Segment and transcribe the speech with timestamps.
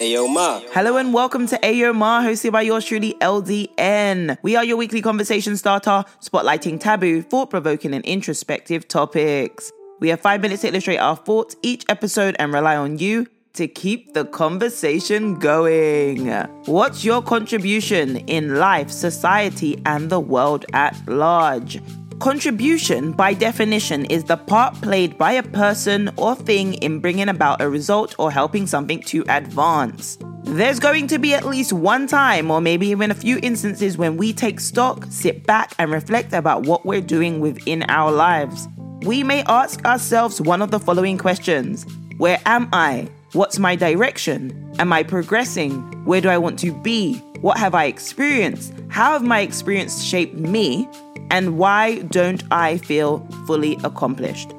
[0.00, 0.60] Ayo Ma.
[0.74, 4.38] Hello and welcome to Ayo Ma, hosted by yours truly, LDN.
[4.42, 9.72] We are your weekly conversation starter, spotlighting taboo, thought provoking, and introspective topics.
[9.98, 13.66] We have five minutes to illustrate our thoughts each episode and rely on you to
[13.66, 16.28] keep the conversation going.
[16.66, 21.82] What's your contribution in life, society, and the world at large?
[22.20, 27.60] Contribution, by definition, is the part played by a person or thing in bringing about
[27.60, 30.18] a result or helping something to advance.
[30.42, 34.16] There's going to be at least one time, or maybe even a few instances, when
[34.16, 38.66] we take stock, sit back, and reflect about what we're doing within our lives.
[39.02, 43.08] We may ask ourselves one of the following questions Where am I?
[43.32, 44.74] What's my direction?
[44.80, 45.82] Am I progressing?
[46.04, 47.18] Where do I want to be?
[47.42, 48.74] What have I experienced?
[48.88, 50.88] How have my experience shaped me?
[51.30, 54.54] And why don't I feel fully accomplished?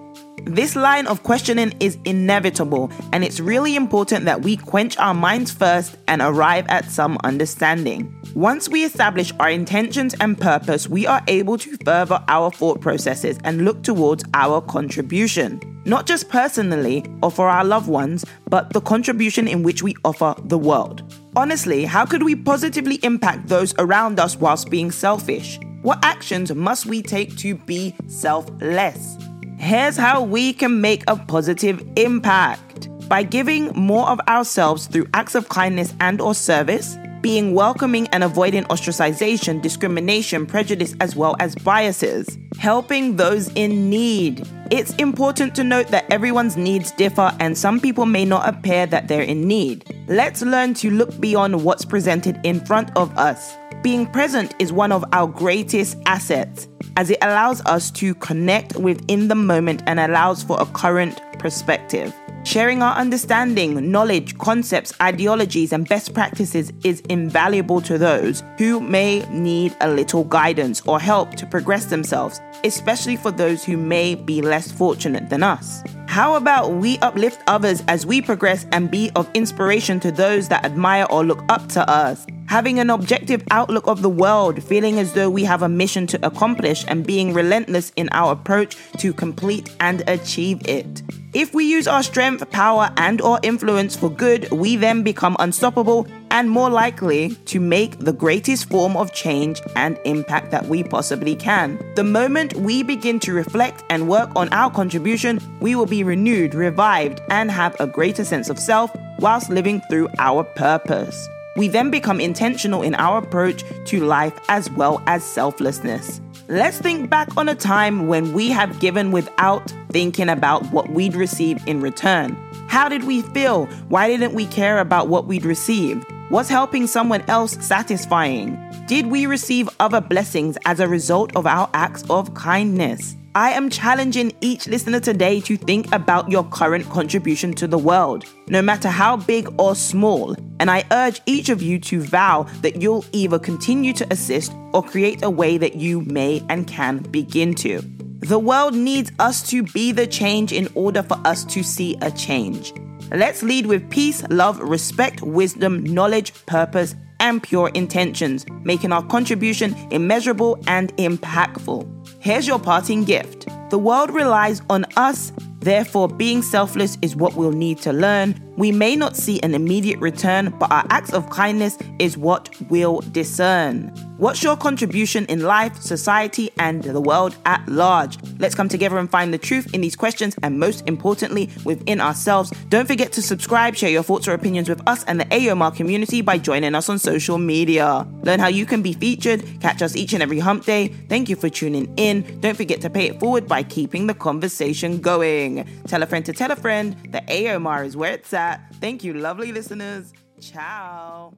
[0.45, 5.51] This line of questioning is inevitable, and it's really important that we quench our minds
[5.51, 8.13] first and arrive at some understanding.
[8.35, 13.37] Once we establish our intentions and purpose, we are able to further our thought processes
[13.43, 15.59] and look towards our contribution.
[15.85, 20.35] Not just personally or for our loved ones, but the contribution in which we offer
[20.45, 21.03] the world.
[21.35, 25.59] Honestly, how could we positively impact those around us whilst being selfish?
[25.81, 29.17] What actions must we take to be selfless?
[29.57, 32.89] Here's how we can make a positive impact.
[33.07, 38.25] By giving more of ourselves through acts of kindness and or service, being welcoming and
[38.25, 44.45] avoiding ostracization, discrimination, prejudice, as well as biases, helping those in need.
[44.71, 49.07] It's important to note that everyone's needs differ and some people may not appear that
[49.07, 49.85] they're in need.
[50.09, 53.55] Let's learn to look beyond what's presented in front of us.
[53.81, 59.29] Being present is one of our greatest assets as it allows us to connect within
[59.29, 62.13] the moment and allows for a current perspective.
[62.43, 69.25] Sharing our understanding, knowledge, concepts, ideologies, and best practices is invaluable to those who may
[69.29, 74.41] need a little guidance or help to progress themselves, especially for those who may be
[74.41, 75.83] less fortunate than us.
[76.07, 80.65] How about we uplift others as we progress and be of inspiration to those that
[80.65, 82.25] admire or look up to us?
[82.49, 86.25] Having an objective outlook of the world, feeling as though we have a mission to
[86.25, 91.03] accomplish, and being relentless in our approach to complete and achieve it.
[91.35, 96.07] If we use our strength, power, and or influence for good, we then become unstoppable
[96.31, 101.35] and more likely to make the greatest form of change and impact that we possibly
[101.35, 101.77] can.
[101.93, 106.55] The moment we begin to reflect and work on our contribution, we will be renewed,
[106.55, 108.89] revived, and have a greater sense of self
[109.19, 111.29] whilst living through our purpose.
[111.57, 116.21] We then become intentional in our approach to life as well as selflessness.
[116.47, 121.15] Let's think back on a time when we have given without thinking about what we'd
[121.15, 122.35] receive in return.
[122.69, 123.65] How did we feel?
[123.89, 126.05] Why didn't we care about what we'd received?
[126.31, 128.57] Was helping someone else satisfying?
[128.87, 133.15] Did we receive other blessings as a result of our acts of kindness?
[133.35, 138.25] I am challenging each listener today to think about your current contribution to the world,
[138.47, 140.35] no matter how big or small.
[140.59, 144.83] And I urge each of you to vow that you'll either continue to assist or
[144.83, 147.81] create a way that you may and can begin to.
[148.19, 152.11] The world needs us to be the change in order for us to see a
[152.11, 152.73] change.
[153.11, 159.75] Let's lead with peace, love, respect, wisdom, knowledge, purpose, and pure intentions, making our contribution
[159.91, 161.87] immeasurable and impactful.
[162.19, 163.47] Here's your parting gift.
[163.69, 168.39] The world relies on us, therefore, being selfless is what we'll need to learn.
[168.57, 172.99] We may not see an immediate return, but our acts of kindness is what we'll
[172.99, 173.93] discern.
[174.17, 178.17] What's your contribution in life, society, and the world at large?
[178.37, 182.51] Let's come together and find the truth in these questions and, most importantly, within ourselves.
[182.67, 186.21] Don't forget to subscribe, share your thoughts or opinions with us and the AOMR community
[186.21, 188.05] by joining us on social media.
[188.23, 190.89] Learn how you can be featured, catch us each and every hump day.
[191.07, 192.41] Thank you for tuning in.
[192.41, 195.48] Don't forget to pay it forward by keeping the conversation going.
[195.87, 198.57] Tell a friend to tell a friend The AOMR is where it's at.
[198.75, 200.13] Thank you, lovely listeners.
[200.39, 201.33] Ciao.